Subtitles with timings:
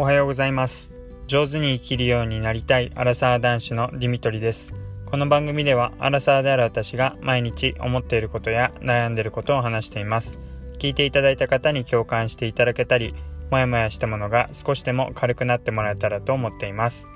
[0.00, 0.94] おはようございます。
[1.26, 4.72] 上手に生きるようになりたいアラサー男子のディミトリです。
[5.04, 10.40] この番組ではアラサーである私が毎日思っていることや悩んでいることを話しています。
[10.78, 13.14] 聞いていただいた方に共感していただけたり
[13.50, 17.06] もやもやしたものが少しでも軽くなってもらえたらと思っています。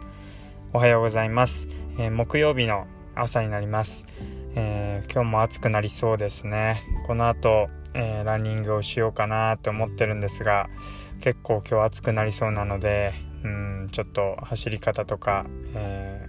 [0.75, 4.05] おはようございます、えー、木曜日の朝になります、
[4.57, 6.83] えー、今日も暑くなりそうですね。
[7.07, 10.69] この後、えー、ランニングをしようかなと思ってるんですが
[11.25, 13.15] 結構今日暑くなりそうなので
[13.45, 16.29] うんちょっと走り方とか、え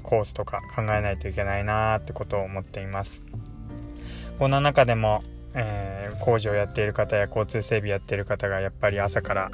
[0.00, 3.24] ー、コースとか考えないといけないなってことを思っています
[4.40, 5.22] こんな中でも、
[5.54, 9.50] えー、工事をやっている方や交通整備やっている方がやっぱり朝から、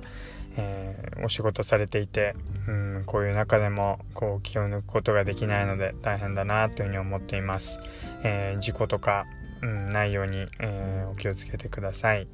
[0.57, 2.34] えー、お仕事されていて
[2.66, 7.79] うんこういう中でもこう気を抜くことができないので大変だなというふうに思っています、
[8.24, 9.27] え事故とか、
[9.60, 12.27] うん、ないように、えお気をつけてください。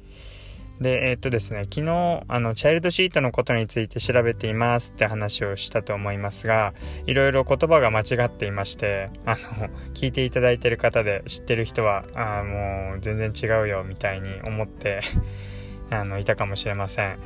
[0.81, 6.73] で、え、っとですね、昨日、あの、チャイルドシートのことについて調べていますって話をしたと思いますが、
[7.05, 15.01] いろいろ言葉が間違っていまして、あの、聞いていただいてる方で知ってる人は、あもう全然違うよみたいに思って
[15.91, 17.17] あの、いたかもしれません。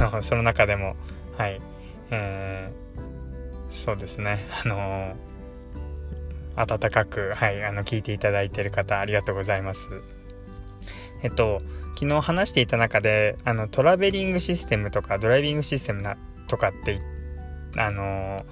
[0.00, 0.96] あの、その中でも、
[1.36, 1.60] はい、
[2.10, 5.16] えー、そうですね、あの
[6.54, 9.88] 温かく、はい、あの、聞いていただいてる方、ありがとうございます。
[11.22, 11.62] えっと、
[11.94, 16.16] 昨日話していた中であのトラベリングシステムとかドライビングシステム
[16.48, 17.00] とかって
[17.76, 18.44] あの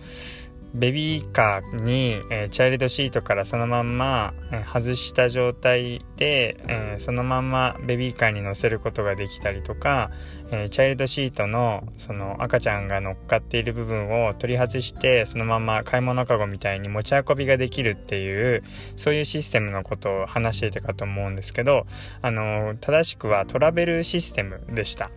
[0.74, 10.10] ベビーカーに、えー、チャイルドシートからそのまんま、えー、外した状態で、えー、そのまんまベビーカーに乗せることができたりとか、
[10.52, 18.62] えチャイルドシートのその赤ちゃんが乗っかっている部分を取り外してそのまま買い物かごみたいに持ち運びができるっていう
[18.96, 21.86] そういうシステムのことを話していたかと思うんですけど
[22.20, 25.10] あの正しくはトラベルシステムでした。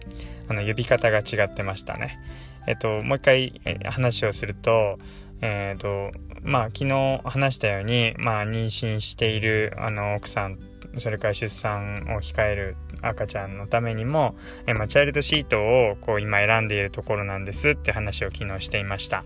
[0.49, 2.19] あの呼び方が違ってましたね。
[2.67, 4.99] えっともう一回話をすると
[5.43, 10.57] えっ、ー、と、まあ、昨日話したように、まあ、妊娠している、あの、奥さん、
[10.97, 14.35] それから出産を控える赤ちゃんのためにも、
[14.67, 19.25] えまあ、チャイルドシートを、こう、今選んでいるところなんですって話を昨日していました。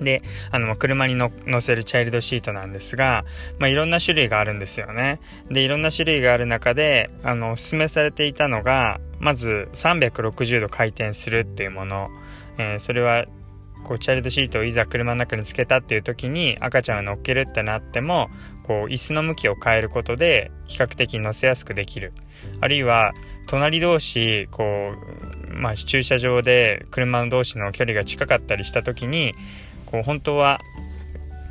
[0.00, 1.30] で、あの、車に乗
[1.60, 3.26] せるチャイルドシートなんですが、
[3.58, 5.20] まあ、いろんな種類があるんですよね。
[5.50, 12.08] で、いろんな種類がある中で、あの、お勧めされていたのが、まず360度回転するっていうもの。
[12.58, 13.26] えー、それは
[13.86, 18.30] こうチャイルドシートをいざ車の中につけたっていう時に赤ちゃんを乗っけるってなっても
[18.64, 22.12] こう椅子の向きを変えることで比較的乗せやすくできる。
[22.60, 23.12] あるいは
[23.46, 24.92] 隣同士こ
[25.52, 29.32] う、まあ、駐車場で車同士の距離が近かったりした時に
[29.86, 30.60] こう本当は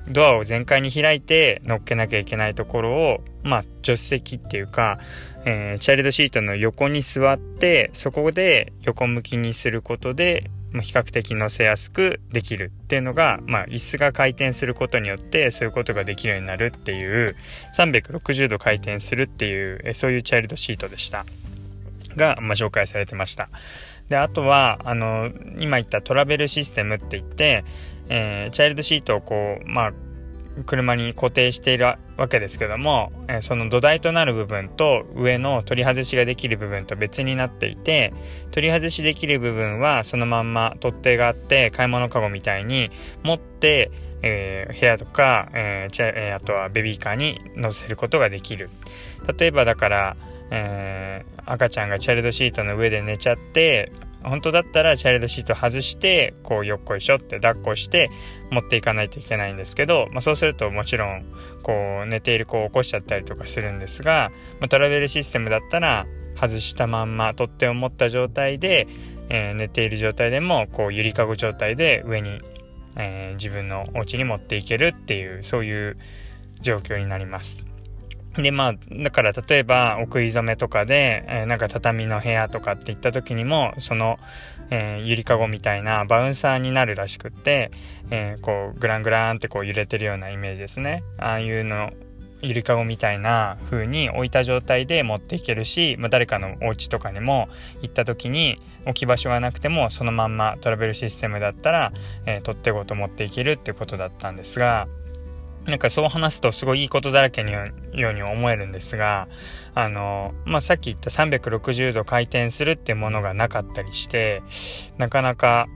[0.09, 4.99] ドアを全開に開いて乗っけなきゃいけないところを、まあ、助手席っていうか、
[5.45, 10.51] えー、チャイルドシートの横に座ってそこで横向きにすることで
[10.81, 17.35] 比較的乗せやすくできるっていうのが、まあ、椅子が回転することによってそういうことができるようになるっていう
[17.77, 21.25] 360度回転するっていうそういうチャイルドシートでした。
[22.15, 23.49] が、まあ、紹介されてました。
[24.09, 27.65] であとはあの今言ったトラベルシステムって言って、
[28.07, 29.93] えー、チャイルドシートをこう、まあ、
[30.63, 38.13] 車に固定しているわけですけども、えその土台となる部分と上の取り外しができる部分と別になっていて
[38.51, 42.89] 取り外しできる部分はそのまんま取っ手があって買い物かごみたいに
[43.23, 45.89] 持って、えー、部屋とか、え、
[46.35, 48.69] あとはベビーカーに乗せることができる。
[49.37, 50.17] 例えばだから、
[50.51, 53.91] えー、赤ちゃんがチャイルドシートの上で寝ちゃって
[54.25, 58.09] 本当だったらチャイルドシート外してこうよっこいしょって抱っこして
[58.51, 61.25] 持っていかないといけないんですけど、まあ、そうするともちろん
[61.63, 66.05] こう寝ている子を起こしちゃったりとかするんですが、まあ、トラベルシステムだったら
[66.39, 68.87] 外したまんま取っ手を持った状態で、
[69.29, 72.39] えー、寝ている状態でもこうゆりかご状態で上に、
[72.97, 75.97] えー、自分のお家に持っていけるっていうそういう
[76.61, 77.74] 状況になります。
[78.37, 78.73] で、まあ、
[79.03, 84.19] だから例えば、お食い初めとかで、えー、なんか畳の部屋とかって言った時にも、その、
[84.69, 87.71] えー、ゆりかごみたいなバウンサーになるらしくって、
[88.09, 91.03] えー、こう、グラングランってこう揺れてるようなイメージですね。
[91.17, 91.91] ああいうの、
[92.41, 97.49] ゆりかごみたいな風に置いた状態で持っていけるし、まあ、誰かのお家とかにも
[97.81, 101.91] 行った時に置き場所がなくてもそのまんまトラベルシステムだったら、
[102.25, 104.87] えー、取っ手ごと持っていけるっていうことだったんですが、
[105.65, 107.71] なんかそう話すとすごいいいことだらけのよ
[108.11, 109.27] うに思えるんですが、
[109.73, 114.43] あの、まあ、さっき言った360度回転するっていうものがなかったりして、
[114.97, 115.67] なかなか、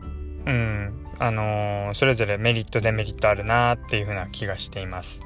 [0.46, 5.22] うん、あのそれぞれメリットデメリットあるなっていうふうな気がしています。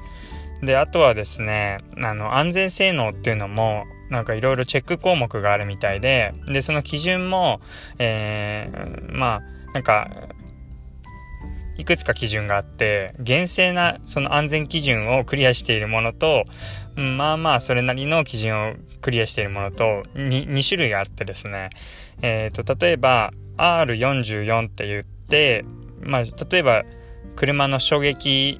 [0.62, 7.60] で、あとはですね、あの、安全性能っていうのも、なんかいろいろチェック項目があるみたいで、で、その基準も、
[7.98, 10.08] えー、まあ、なんか
[11.76, 16.44] いくつか基準があって厳正なその安全基準をクリアしているものと、
[16.96, 19.84] まあまあそれなりの基準をクリアしているものと
[20.14, 21.70] 2, 2種類があってですね。
[22.22, 25.64] えっ、ー、と例えば R44 って言って
[26.00, 26.84] まあ例えば
[27.36, 28.58] 車の衝撃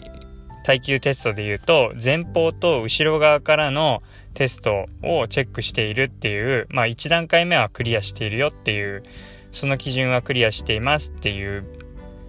[0.64, 4.02] 耐久テストで言うと前方と後ろ側からの
[4.32, 9.02] テストをチェックしているっていうまあ1段階目はクリアしているよっていう
[9.52, 11.83] その基準はクリアしていますっていう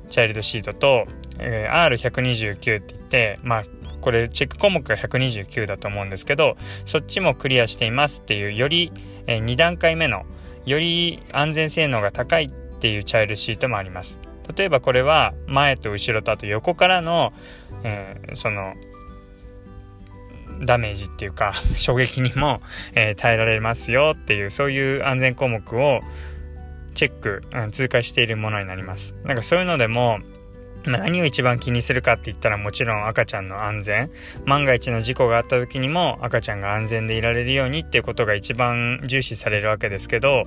[0.10, 1.06] チャイルドシートと、
[1.40, 3.66] えー、R129 って言ってまあ
[4.02, 8.92] これチェック項目が129だと思うんですけどそっちもクリアしていますっていうより、
[9.26, 10.26] え、2段階目の
[10.66, 12.50] より安全性能が高いっ
[12.80, 14.20] ていうチャイルドシートもあります。
[14.56, 17.34] 例えばこれは前と後ろとあと横からの、
[17.84, 18.76] えー、その
[20.64, 22.62] ダメージっていうか 衝撃にも、
[22.94, 26.02] えー、耐えられますよっていうそういう安全項目を
[26.96, 29.14] チェック、うん、通過しているものになります。
[29.24, 30.20] なんかそういうのでも、
[30.86, 34.12] まあ、何を一番気にするかって言ったらもちろん赤ちゃんの安全
[34.46, 40.44] 万が一の事故があった時にも赤ちゃんが安全でいられるようにっていうことが一番重視されるわけですけど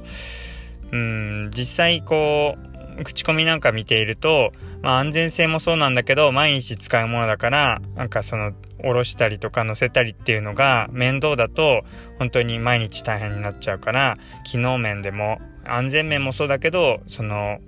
[0.92, 2.56] うん実際こ
[3.00, 4.52] う口コミなんか見ていると、
[4.82, 11.82] まあ、安全性もそうなんだけど毎日使うものだからなんかその下ろしたりとか乗せたりっていうのが面倒だと
[12.18, 15.38] 本当に毎日大変になっちゃうから機能面でも
[15.68, 17.58] 安全面もそうだけどその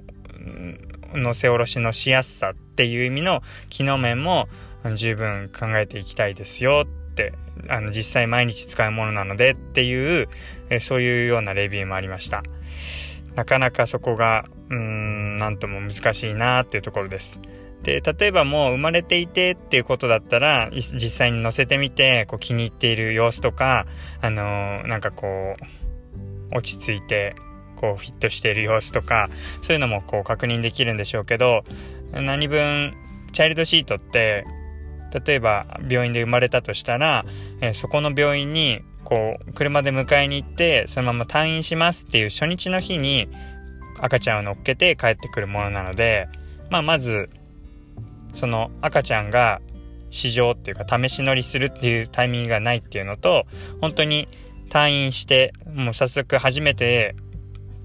[1.15, 4.49] 乗せ下ろしのしやすさっていう意味の機能面も
[4.95, 7.35] 十分考えていきたいですよって
[7.69, 10.29] あの実際毎日使うものなのでっていう
[10.81, 12.43] そういうようなレビューもありました。
[13.35, 17.39] なかなかそこがうーん何とも難しいなっていうところです。
[17.83, 23.87] で例えばもう生まれていてっていうことだったら実際に乗せてみてこう気に入っている様子とか
[24.21, 25.57] あのー、なんかこ
[26.53, 27.35] う落ち着いて
[27.81, 29.31] こうフィットしている様子とか
[29.63, 31.65] そういうのもこう確認できるんでしょうけど
[32.13, 32.95] 何分
[33.33, 34.45] チャイルドシートって
[35.25, 37.25] 例えば病院で生まれたとしたら、
[37.61, 43.29] え、そこの病院にこう車で迎えに行ってそのまま退院しますっていう初日の日に
[43.99, 46.29] 赤ちゃんを乗っけて帰ってくるものなので、
[46.71, 47.29] まあ、まず
[48.35, 49.61] その赤ちゃんが
[50.11, 53.47] 試乗っていうか試し乗りするっていうタイミングがないっていうのと
[53.81, 54.29] 本当に
[54.71, 57.17] 退院してもう早速初めて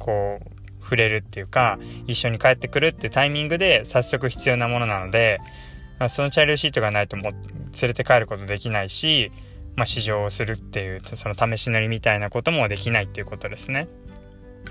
[0.06, 5.40] こう触れるっていうか一緒に帰ってくるってタイミングで早速必要なものなので、
[5.98, 7.42] まあ、そのチャイルドシートがないともう連
[7.82, 9.32] れて帰ることできないし、
[9.76, 13.88] まあ、試乗をするっていうその試し乗りみたいなこともできないっていうことですね。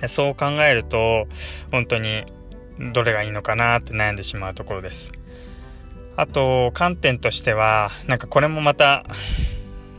[0.06, 1.26] そう考えると
[1.72, 2.25] 本当に
[2.92, 5.12] どれがいいのかなって悩んでしまうところです。
[6.16, 9.04] あと観点としてはなんかこれもまた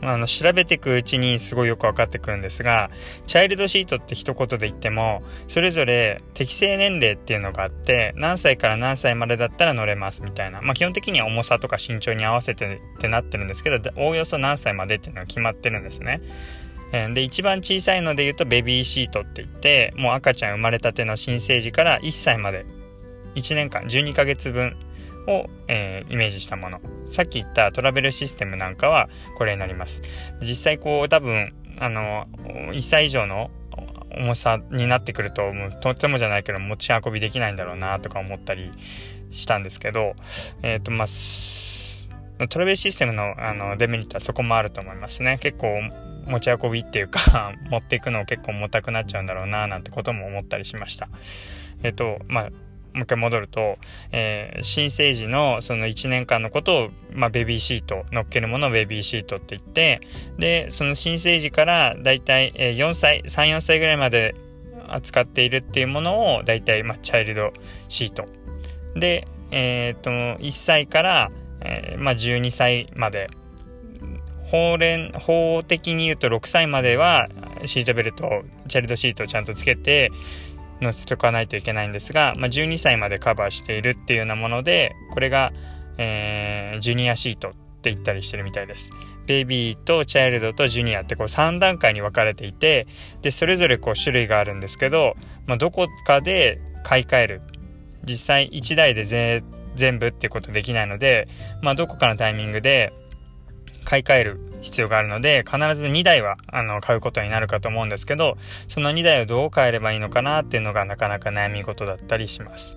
[0.02, 2.90] あの調べていくうちにすごいよく分かってくるんですが
[3.26, 16.20] チャイルドシートって一言で言ってもそれぞれ適正年齢っていうのがあって何歳から何歳までだったら乗れますみたいな、まあ、基本的には重さとか身長に合わせてってなってるんですけどおおよそ何歳までっていうのが決まってるんですね。
[16.92, 22.64] で一番小さいので言うとベビーシートって言ってもう赤ちゃん生まれたての新生児から1歳まで
[23.34, 24.76] 1年間12ヶ月分
[25.26, 26.80] を、えー、イメージしたもの。
[27.06, 30.02] さっき言ったトラベルシステムなんかはこれになります。
[30.40, 32.26] 実際こう多分あの
[32.72, 33.50] 1歳以上の
[34.10, 35.80] 重さになってくるともう。
[35.80, 38.70] とてもじゃないけど持ち運びできないんだろうなとか思ったり
[39.30, 40.14] したんですけど
[40.62, 45.38] えっ、ー、とまあトラベルシステムのあのデメリットはそこもあると思いますね。
[45.40, 45.68] 結構
[46.26, 51.08] 持ち運びっていうか 持っていくの結構重たくなっちゃうんだろうななんてことも思ったりしました。
[51.82, 52.50] えっ、ー、とまあ
[52.96, 53.76] もう一回戻ると、
[54.10, 60.00] えー、新生児のその1年間のことを、まあ、ベビーシート、乗っけるものをベビーシートって言って、
[60.38, 64.34] で、その新生児からだいたい4歳、3、4歳ぐらいまで
[64.88, 67.52] 扱っているっていうものをだいたい、チャイルド
[67.88, 68.26] シート。
[68.94, 73.28] で、えっ、と、1歳から、えー、まあ、12歳まで
[74.50, 77.28] 法連法的に言うと6歳までは
[77.64, 80.12] シートベルトチャイルドシートをちゃんとつけて
[80.82, 85.52] 載せとかないといけないんですが、まあ、12歳までカバーしているっていうようなものでこれが、
[85.98, 87.52] えー、ジュニアシートっ
[87.82, 88.90] て言ったりしてるみたいです。
[89.26, 92.86] ベビーとチャイルドとジュニアってこう3段階に分かれていて
[93.22, 95.14] でそれぞれこう種類があるんですけど、
[95.46, 97.42] まあ、どこかで買い替える
[98.04, 99.04] 実際1台で
[99.74, 101.26] 全部っていうことできないので、
[101.60, 102.92] まあ、どこかのタイミングで
[103.84, 108.36] 買い替える必要があるので、必ず2台はあの買うことになるかと思うんですけど、
[108.68, 112.76] その2台をどう変えればいいのかなっていうのがなかなか悩み事だったりします。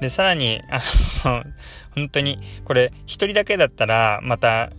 [0.00, 0.80] で、さらに、あ
[1.26, 1.44] の、
[1.94, 4.70] 本当に、これ、1人だけだったら、また、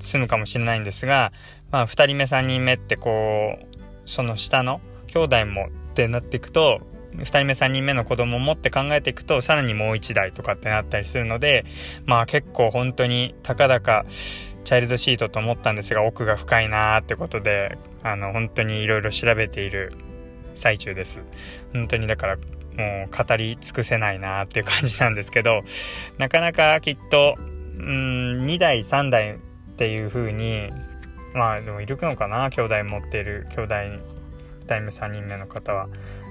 [0.00, 1.32] 済むかもしれないんですが、
[1.70, 6.82] まあ、2人目、3人目って、こう、その下の兄弟もってなっていくと、
[7.14, 11.64] 2人目3人目の子供を持って考えていくとさらにもう1台とかってなったりするので
[12.04, 14.04] まあ結構本当にたかだか
[14.68, 19.94] チャイルドシートと思ったんですが奥が深いなーってことであの本当にいろいろ調べている
[20.56, 21.22] 最中です。
[21.72, 22.42] 本当にだからも
[23.10, 25.62] う語り尽くせないなーっていう感じなんですけど
[26.18, 29.38] なかなかきっとうん2台3台っ
[29.78, 30.68] ていう風に
[31.32, 33.96] まあでもいるのかな兄弟持っている兄弟2
[34.66, 35.88] 人目3人目の方は。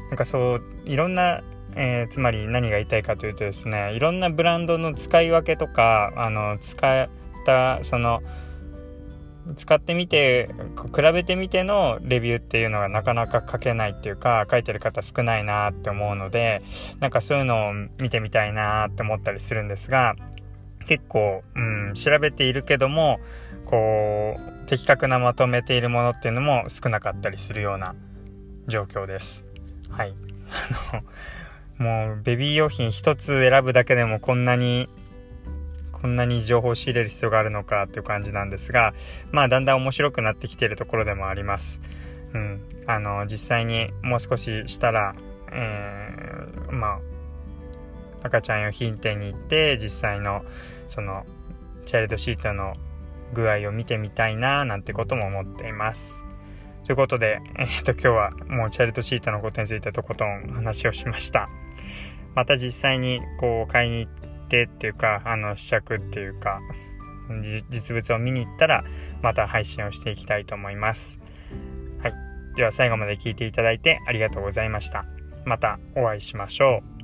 [0.09, 1.41] なんかそういろんな、
[1.75, 7.09] えー、つまり何が言いたいかというとですねいろんなブランドの使い分けとかあの使
[7.47, 8.21] たその
[9.55, 10.49] 使ってみて
[10.93, 16.61] 比べてみてのレビューっていうのがなかなか書けないっていうか書いてる方少ないなって思うので
[16.99, 20.15] なんかそういうのを見てみたいなって思ったりするんですが
[20.85, 23.19] 結構、うん、調べているけども
[23.65, 27.95] こう的確なまとめているものっていうのも少なかったりするような
[28.67, 29.45] 状況です。
[29.89, 30.13] はい。
[30.91, 31.03] あ
[31.79, 34.89] の、もうベビー用品一つ選ぶだけでもこんなに
[36.01, 38.93] こんなに情報を仕入れる必要があるのかっていう感じなんですが、
[39.31, 41.81] まあだんだん面白くなってきているところでもあります。
[42.33, 42.61] うん。
[42.85, 45.15] あの、実際にもう少ししたら、
[45.51, 46.99] えー、まあ、
[48.23, 50.43] 赤ちゃん用品店に行って実際の
[50.87, 51.25] その
[51.85, 52.75] チャイルドシートの
[53.33, 56.23] 具合を見てみたいななんてことも思っています。
[56.85, 61.49] ということで、えっ、と今日はもうチャイルドシートのことについてとことん話をしました。
[62.33, 66.59] また実際にこう買いに行ってっていうか、あの試着っていうか、
[67.69, 68.83] 実物を見に行ったら
[69.21, 71.19] また配信をしていきたいと思います。
[72.01, 72.13] はい。
[72.55, 75.05] では最後まで聞いていただいてありがとうございました。
[75.45, 76.96] またお会いしましょう。